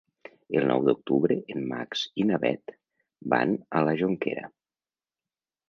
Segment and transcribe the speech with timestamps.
[0.59, 2.75] El nou d'octubre en Max i na Bet
[3.35, 4.51] van a la Jonquera.